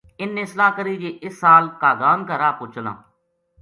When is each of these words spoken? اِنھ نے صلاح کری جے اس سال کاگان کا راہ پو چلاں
اِنھ 0.19 0.33
نے 0.37 0.43
صلاح 0.51 0.71
کری 0.77 0.95
جے 1.01 1.09
اس 1.25 1.33
سال 1.41 1.63
کاگان 1.81 2.19
کا 2.27 2.35
راہ 2.41 2.53
پو 2.57 2.65
چلاں 2.73 2.95